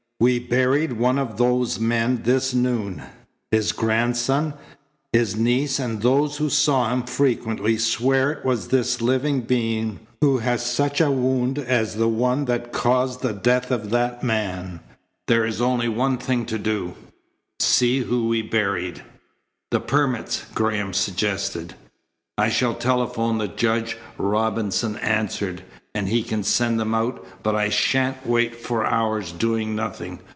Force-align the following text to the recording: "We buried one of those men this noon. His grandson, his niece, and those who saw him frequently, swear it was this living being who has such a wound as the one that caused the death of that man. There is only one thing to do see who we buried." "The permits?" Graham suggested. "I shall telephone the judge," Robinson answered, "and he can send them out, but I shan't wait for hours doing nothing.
"We 0.23 0.37
buried 0.37 0.93
one 0.93 1.17
of 1.17 1.37
those 1.37 1.79
men 1.79 2.21
this 2.25 2.53
noon. 2.53 3.01
His 3.49 3.71
grandson, 3.71 4.53
his 5.11 5.35
niece, 5.35 5.79
and 5.79 5.99
those 6.03 6.37
who 6.37 6.47
saw 6.47 6.93
him 6.93 7.07
frequently, 7.07 7.75
swear 7.79 8.31
it 8.31 8.45
was 8.45 8.67
this 8.67 9.01
living 9.01 9.41
being 9.41 9.99
who 10.21 10.37
has 10.37 10.63
such 10.63 11.01
a 11.01 11.09
wound 11.09 11.57
as 11.57 11.95
the 11.95 12.07
one 12.07 12.45
that 12.45 12.71
caused 12.71 13.23
the 13.23 13.33
death 13.33 13.71
of 13.71 13.89
that 13.89 14.23
man. 14.23 14.81
There 15.27 15.43
is 15.43 15.59
only 15.59 15.87
one 15.89 16.19
thing 16.19 16.45
to 16.45 16.59
do 16.59 16.93
see 17.59 18.01
who 18.01 18.27
we 18.27 18.43
buried." 18.43 19.01
"The 19.71 19.79
permits?" 19.81 20.45
Graham 20.53 20.93
suggested. 20.93 21.73
"I 22.37 22.49
shall 22.49 22.75
telephone 22.75 23.39
the 23.39 23.47
judge," 23.47 23.97
Robinson 24.19 24.97
answered, 24.97 25.63
"and 25.93 26.07
he 26.07 26.23
can 26.23 26.41
send 26.41 26.79
them 26.79 26.95
out, 26.95 27.27
but 27.43 27.53
I 27.53 27.67
shan't 27.67 28.25
wait 28.25 28.55
for 28.55 28.85
hours 28.85 29.33
doing 29.33 29.75
nothing. 29.75 30.19